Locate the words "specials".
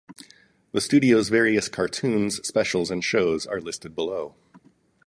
2.43-2.89